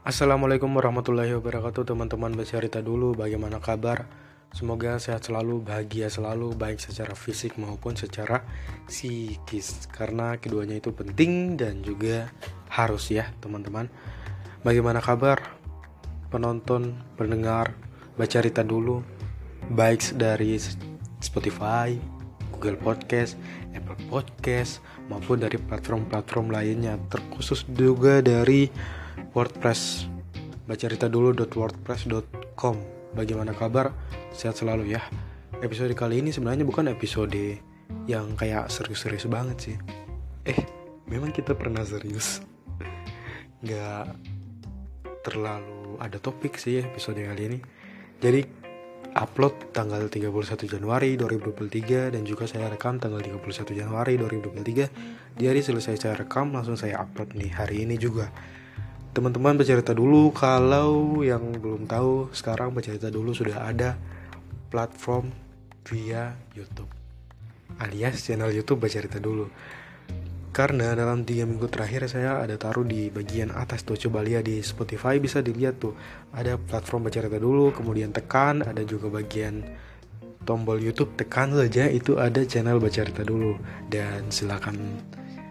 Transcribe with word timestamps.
Assalamualaikum 0.00 0.72
warahmatullahi 0.80 1.36
wabarakatuh 1.36 1.84
teman-teman. 1.92 2.32
Bercerita 2.32 2.80
dulu 2.80 3.12
bagaimana 3.12 3.60
kabar. 3.60 4.08
Semoga 4.56 4.96
sehat 4.96 5.28
selalu, 5.28 5.60
bahagia 5.60 6.08
selalu, 6.08 6.56
baik 6.56 6.80
secara 6.80 7.12
fisik 7.12 7.60
maupun 7.60 7.92
secara 8.00 8.40
psikis. 8.88 9.84
Karena 9.92 10.40
keduanya 10.40 10.80
itu 10.80 10.88
penting 10.88 11.60
dan 11.60 11.84
juga 11.84 12.32
harus 12.72 13.12
ya 13.12 13.28
teman-teman. 13.44 13.92
Bagaimana 14.64 15.04
kabar? 15.04 15.36
Penonton, 16.32 16.96
pendengar, 17.20 17.76
baca 18.16 18.40
cerita 18.40 18.64
dulu. 18.64 19.04
Baik 19.68 20.16
dari 20.16 20.56
Spotify, 21.20 21.92
Google 22.56 22.80
Podcast, 22.80 23.36
Apple 23.76 24.00
Podcast 24.08 24.80
maupun 25.12 25.44
dari 25.44 25.60
platform-platform 25.60 26.48
lainnya. 26.48 26.96
Terkhusus 27.12 27.68
juga 27.68 28.24
dari 28.24 28.64
WordPress. 29.32 30.06
Bacarita 30.64 31.10
dulu 31.10 31.34
.wordpress.com 31.34 32.76
bagaimana 33.12 33.52
kabar? 33.52 33.92
Sehat 34.30 34.56
selalu 34.56 34.94
ya. 34.94 35.02
Episode 35.60 35.92
kali 35.92 36.24
ini 36.24 36.32
sebenarnya 36.32 36.64
bukan 36.64 36.88
episode 36.88 37.60
yang 38.08 38.32
kayak 38.38 38.70
serius-serius 38.72 39.28
banget 39.28 39.56
sih. 39.60 39.76
Eh 40.48 40.60
memang 41.10 41.34
kita 41.34 41.52
pernah 41.52 41.84
serius. 41.84 42.40
Nggak 43.64 44.16
terlalu 45.20 46.00
ada 46.00 46.16
topik 46.16 46.56
sih 46.56 46.80
episode 46.80 47.20
kali 47.20 47.42
ini. 47.50 47.58
Jadi 48.20 48.40
upload 49.16 49.74
tanggal 49.74 50.06
31 50.06 50.30
Januari 50.70 51.18
2023 51.18 52.14
dan 52.14 52.22
juga 52.22 52.46
saya 52.46 52.70
rekam 52.70 53.02
tanggal 53.02 53.18
31 53.18 53.74
Januari 53.74 54.14
2023 54.14 55.34
di 55.34 55.44
hari 55.50 55.60
selesai 55.64 55.98
saya 55.98 56.14
rekam 56.14 56.54
langsung 56.54 56.78
saya 56.78 57.02
upload 57.02 57.34
nih 57.34 57.50
hari 57.50 57.82
ini 57.82 57.98
juga 57.98 58.30
teman-teman 59.10 59.58
bercerita 59.58 59.90
dulu. 59.90 60.30
Kalau 60.30 61.20
yang 61.22 61.54
belum 61.58 61.90
tahu 61.90 62.30
sekarang 62.30 62.70
bercerita 62.74 63.10
dulu. 63.10 63.34
Sudah 63.34 63.66
ada 63.66 63.98
platform 64.70 65.34
via 65.86 66.34
YouTube. 66.54 66.90
Alias 67.82 68.22
channel 68.26 68.54
YouTube 68.54 68.86
bercerita 68.86 69.18
dulu. 69.18 69.50
Karena 70.50 70.98
dalam 70.98 71.22
tiga 71.22 71.46
minggu 71.46 71.70
terakhir 71.70 72.10
saya 72.10 72.42
ada 72.42 72.58
taruh 72.58 72.82
di 72.82 73.06
bagian 73.10 73.54
atas 73.54 73.86
tuh. 73.86 73.94
Coba 73.94 74.22
lihat 74.22 74.50
di 74.50 74.58
Spotify 74.62 75.22
bisa 75.22 75.38
dilihat 75.42 75.78
tuh. 75.78 75.94
Ada 76.34 76.58
platform 76.58 77.06
bercerita 77.06 77.38
dulu 77.38 77.70
kemudian 77.70 78.10
tekan. 78.10 78.66
Ada 78.66 78.82
juga 78.82 79.10
bagian 79.10 79.62
tombol 80.42 80.82
YouTube 80.82 81.14
tekan 81.14 81.54
saja. 81.54 81.86
Itu 81.86 82.18
ada 82.18 82.42
channel 82.42 82.82
bercerita 82.82 83.22
dulu. 83.22 83.58
Dan 83.86 84.30
silakan 84.34 84.98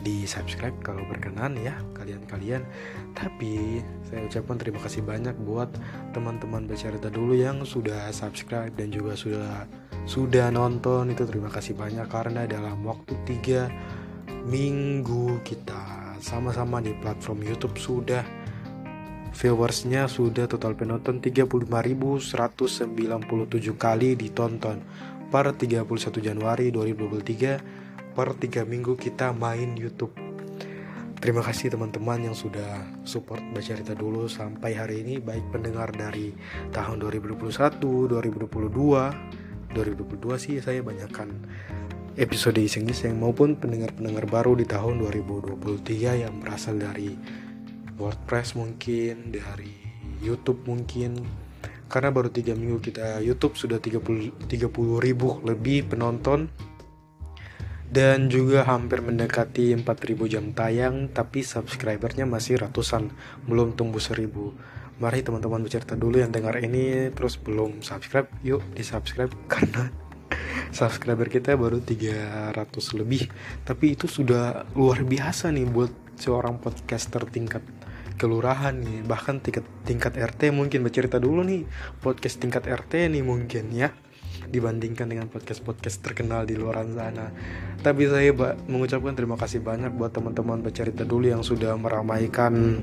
di 0.00 0.24
subscribe 0.24 0.74
kalau 0.80 1.04
berkenan 1.08 1.56
ya 1.60 1.76
kalian-kalian. 1.96 2.64
Tapi 3.12 3.84
saya 4.08 4.26
ucapkan 4.26 4.56
terima 4.56 4.80
kasih 4.80 5.04
banyak 5.04 5.36
buat 5.44 5.68
teman-teman 6.16 6.64
bercerita 6.64 7.12
dulu 7.12 7.36
yang 7.36 7.62
sudah 7.64 8.08
subscribe 8.10 8.72
dan 8.74 8.92
juga 8.92 9.14
sudah 9.16 9.68
sudah 10.08 10.48
nonton. 10.48 11.12
Itu 11.12 11.28
terima 11.28 11.52
kasih 11.52 11.76
banyak 11.76 12.08
karena 12.08 12.48
dalam 12.48 12.80
waktu 12.84 13.14
tiga 13.28 13.68
minggu 14.48 15.44
kita 15.44 16.16
sama-sama 16.20 16.80
di 16.80 16.96
platform 16.96 17.44
YouTube 17.44 17.76
sudah. 17.80 18.24
Viewersnya 19.30 20.10
sudah 20.10 20.50
total 20.50 20.74
penonton 20.74 21.22
35.197 21.22 22.34
kali 23.78 24.18
ditonton 24.18 24.82
per 25.30 25.54
31 25.54 25.86
Januari 26.18 26.74
2023 26.74 27.79
per 28.10 28.34
tiga 28.36 28.66
minggu 28.66 28.98
kita 28.98 29.30
main 29.30 29.78
YouTube. 29.78 30.12
Terima 31.20 31.44
kasih 31.44 31.68
teman-teman 31.68 32.32
yang 32.32 32.36
sudah 32.36 32.80
support 33.04 33.44
baca 33.52 33.60
cerita 33.60 33.92
dulu 33.92 34.24
sampai 34.24 34.72
hari 34.72 35.04
ini 35.04 35.20
baik 35.20 35.52
pendengar 35.52 35.92
dari 35.92 36.32
tahun 36.72 36.96
2021, 37.04 37.76
2022, 37.76 38.48
2022 39.76 40.40
sih 40.40 40.56
saya 40.64 40.80
banyakkan 40.80 41.28
episode 42.16 42.56
iseng-iseng 42.56 43.20
maupun 43.20 43.54
pendengar-pendengar 43.60 44.24
baru 44.32 44.56
di 44.56 44.64
tahun 44.64 45.04
2023 45.04 46.24
yang 46.24 46.40
berasal 46.40 46.80
dari 46.80 47.12
WordPress 48.00 48.56
mungkin, 48.56 49.28
dari 49.28 49.76
YouTube 50.24 50.64
mungkin, 50.64 51.20
karena 51.90 52.08
baru 52.08 52.32
tiga 52.32 52.56
minggu 52.56 52.80
kita 52.80 53.20
YouTube 53.20 53.58
sudah 53.60 53.76
30 53.76 54.48
30 54.48 55.04
ribu 55.04 55.42
lebih 55.44 55.90
penonton 55.90 56.69
dan 57.90 58.30
juga 58.30 58.62
hampir 58.64 59.02
mendekati 59.02 59.74
4000 59.74 60.32
jam 60.32 60.44
tayang 60.54 61.10
tapi 61.10 61.42
subscribernya 61.42 62.24
masih 62.24 62.62
ratusan 62.62 63.10
belum 63.50 63.74
tumbuh 63.74 63.98
1000 63.98 64.30
mari 65.02 65.26
teman-teman 65.26 65.64
bercerita 65.64 65.98
dulu 65.98 66.22
yang 66.22 66.30
dengar 66.30 66.60
ini 66.62 67.10
terus 67.10 67.34
belum 67.40 67.82
subscribe 67.82 68.30
yuk 68.46 68.62
di 68.72 68.86
subscribe 68.86 69.32
karena 69.52 69.90
subscriber 70.70 71.26
kita 71.26 71.58
baru 71.58 71.82
300 71.82 72.54
lebih. 72.98 73.26
Tapi 73.66 73.98
itu 73.98 74.06
sudah 74.06 74.66
luar 74.78 75.02
biasa 75.02 75.50
nih 75.50 75.66
buat 75.66 75.92
seorang 76.16 76.62
podcaster 76.62 77.26
tingkat 77.26 77.62
kelurahan 78.16 78.74
nih. 78.78 79.02
Bahkan 79.02 79.42
tingkat 79.42 79.66
tingkat 79.82 80.14
RT 80.14 80.54
mungkin 80.54 80.86
bercerita 80.86 81.18
dulu 81.18 81.42
nih 81.42 81.66
podcast 81.98 82.38
tingkat 82.38 82.68
RT 82.70 83.10
nih 83.10 83.24
mungkin 83.24 83.72
ya 83.74 83.90
dibandingkan 84.50 85.06
dengan 85.06 85.30
podcast-podcast 85.30 86.02
terkenal 86.02 86.42
di 86.44 86.58
luar 86.58 86.82
sana. 86.90 87.30
Tapi 87.80 88.10
saya 88.10 88.34
mengucapkan 88.66 89.14
terima 89.14 89.38
kasih 89.38 89.62
banyak 89.62 89.94
buat 89.94 90.10
teman-teman 90.10 90.60
bercerita 90.60 91.06
dulu 91.06 91.30
yang 91.30 91.46
sudah 91.46 91.78
meramaikan 91.78 92.82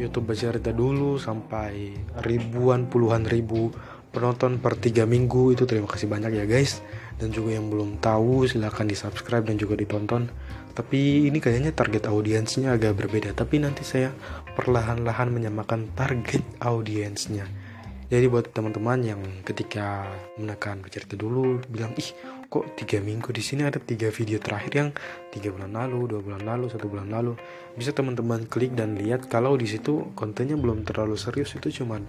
YouTube 0.00 0.32
bercerita 0.32 0.72
dulu 0.72 1.20
sampai 1.20 1.92
ribuan 2.24 2.88
puluhan 2.88 3.28
ribu 3.28 3.68
penonton 4.08 4.56
per 4.56 4.80
tiga 4.80 5.04
minggu. 5.04 5.52
Itu 5.52 5.68
terima 5.68 5.86
kasih 5.86 6.08
banyak 6.08 6.32
ya 6.32 6.48
guys. 6.48 6.80
Dan 7.20 7.30
juga 7.30 7.54
yang 7.54 7.68
belum 7.68 8.00
tahu 8.00 8.48
silahkan 8.48 8.88
di 8.88 8.96
subscribe 8.96 9.44
dan 9.44 9.60
juga 9.60 9.76
ditonton. 9.76 10.32
Tapi 10.72 11.28
ini 11.28 11.36
kayaknya 11.36 11.76
target 11.76 12.08
audiensnya 12.08 12.72
agak 12.72 12.96
berbeda. 12.96 13.36
Tapi 13.36 13.60
nanti 13.60 13.84
saya 13.84 14.08
perlahan-lahan 14.56 15.28
menyamakan 15.28 15.92
target 15.92 16.40
audiensnya 16.64 17.71
jadi 18.12 18.28
buat 18.28 18.52
teman-teman 18.52 19.00
yang 19.00 19.24
ketika 19.40 20.04
menekan 20.36 20.84
bercerita 20.84 21.16
dulu 21.16 21.64
bilang 21.72 21.96
ih 21.96 22.12
kok 22.52 22.76
tiga 22.76 23.00
minggu 23.00 23.32
di 23.32 23.40
sini 23.40 23.64
ada 23.64 23.80
tiga 23.80 24.12
video 24.12 24.36
terakhir 24.36 24.72
yang 24.76 24.90
tiga 25.32 25.48
bulan 25.48 25.72
lalu, 25.72 26.12
dua 26.12 26.20
bulan 26.20 26.44
lalu, 26.44 26.68
satu 26.68 26.92
bulan 26.92 27.08
lalu? 27.08 27.32
Bisa 27.72 27.96
teman-teman 27.96 28.44
klik 28.44 28.76
dan 28.76 29.00
lihat 29.00 29.32
kalau 29.32 29.56
di 29.56 29.64
situ 29.64 30.12
kontennya 30.12 30.60
belum 30.60 30.84
terlalu 30.84 31.16
serius. 31.16 31.56
Itu 31.56 31.72
cuman 31.72 32.04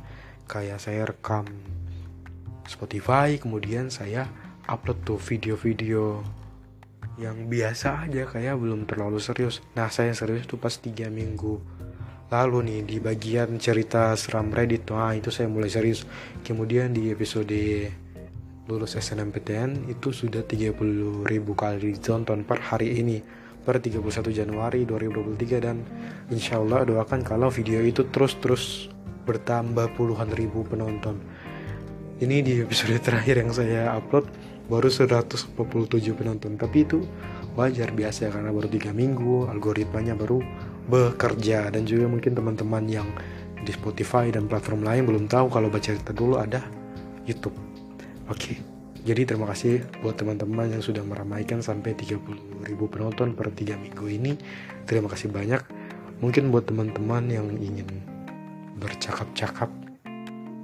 kayak 0.52 0.84
saya 0.84 1.08
rekam 1.08 1.48
Spotify 2.68 3.40
kemudian 3.40 3.88
saya 3.88 4.28
upload 4.68 5.08
tuh 5.08 5.16
video-video 5.24 6.20
yang 7.16 7.48
biasa 7.48 8.12
aja 8.12 8.28
kayak 8.28 8.60
belum 8.60 8.92
terlalu 8.92 9.24
serius. 9.24 9.64
Nah 9.80 9.88
saya 9.88 10.12
serius 10.12 10.52
tuh 10.52 10.60
pas 10.60 10.76
tiga 10.76 11.08
minggu 11.08 11.64
Lalu 12.34 12.58
nih 12.66 12.80
di 12.82 12.98
bagian 12.98 13.62
cerita 13.62 14.18
seram 14.18 14.50
Reddit, 14.50 14.90
wah 14.90 15.14
itu 15.14 15.30
saya 15.30 15.46
mulai 15.46 15.70
serius. 15.70 16.02
Kemudian 16.42 16.90
di 16.90 17.14
episode 17.14 17.54
lulus 18.66 18.98
SNMPTN 18.98 19.86
itu 19.94 20.10
sudah 20.10 20.42
30 20.42 21.30
ribu 21.30 21.54
kali 21.54 21.94
ditonton 21.94 22.42
per 22.42 22.58
hari 22.58 22.98
ini 22.98 23.22
per 23.62 23.78
31 23.78 24.34
Januari 24.34 24.82
2023 24.82 25.62
dan 25.62 25.86
insya 26.34 26.58
Allah 26.58 26.82
doakan 26.90 27.22
kalau 27.22 27.54
video 27.54 27.86
itu 27.86 28.10
terus-terus 28.10 28.90
bertambah 29.30 29.94
puluhan 29.94 30.34
ribu 30.34 30.66
penonton. 30.66 31.22
Ini 32.18 32.42
di 32.42 32.66
episode 32.66 32.98
terakhir 32.98 33.46
yang 33.46 33.54
saya 33.54 33.94
upload 33.94 34.26
baru 34.74 34.90
147 34.90 35.54
penonton 36.18 36.58
tapi 36.58 36.82
itu 36.82 37.06
wajar 37.54 37.94
biasa 37.94 38.34
karena 38.34 38.50
baru 38.50 38.72
tiga 38.74 38.90
minggu 38.90 39.54
algoritmanya 39.54 40.18
baru 40.18 40.42
bekerja 40.88 41.72
dan 41.72 41.88
juga 41.88 42.12
mungkin 42.12 42.36
teman-teman 42.36 42.84
yang 42.88 43.08
di 43.64 43.72
Spotify 43.72 44.28
dan 44.28 44.52
platform 44.52 44.84
lain 44.84 45.08
belum 45.08 45.26
tahu 45.32 45.48
kalau 45.48 45.72
baca 45.72 45.84
cerita 45.84 46.12
dulu 46.12 46.36
ada 46.40 46.60
YouTube. 47.24 47.56
Oke. 48.28 48.60
Jadi 49.04 49.28
terima 49.28 49.52
kasih 49.52 49.84
buat 50.00 50.16
teman-teman 50.16 50.72
yang 50.72 50.80
sudah 50.80 51.04
meramaikan 51.04 51.60
sampai 51.60 51.92
30 51.92 52.64
ribu 52.64 52.88
penonton 52.88 53.36
per 53.36 53.52
3 53.52 53.76
minggu 53.76 54.08
ini. 54.08 54.40
Terima 54.88 55.12
kasih 55.12 55.28
banyak. 55.28 55.60
Mungkin 56.24 56.56
buat 56.56 56.72
teman-teman 56.72 57.28
yang 57.28 57.52
ingin 57.60 58.00
bercakap-cakap 58.80 59.68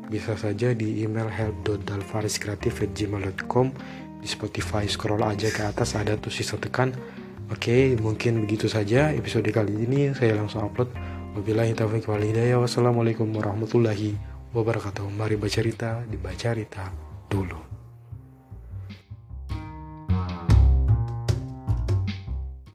bisa 0.08 0.40
saja 0.40 0.72
di 0.72 1.04
email 1.04 1.28
help.dalfariskreatif@gmail.com 1.28 3.68
di 4.20 4.28
Spotify 4.28 4.84
scroll 4.88 5.24
aja 5.24 5.48
ke 5.52 5.64
atas 5.64 5.96
ada 6.00 6.16
tuh 6.16 6.32
sisa 6.32 6.56
tekan 6.56 6.96
Oke, 7.50 7.98
mungkin 7.98 8.46
begitu 8.46 8.70
saja 8.70 9.10
episode 9.10 9.50
kali 9.50 9.74
ini 9.74 10.14
saya 10.14 10.38
langsung 10.38 10.70
upload. 10.70 10.94
Wabillahi 11.34 11.74
taufiq 11.74 12.06
wal 12.06 12.22
hidayah. 12.22 12.62
Wassalamualaikum 12.62 13.26
warahmatullahi 13.34 14.14
wabarakatuh. 14.54 15.10
Mari 15.10 15.34
baca 15.34 15.58
cerita, 15.58 16.06
dibaca 16.06 16.38
cerita 16.38 16.94
dulu. 17.26 17.79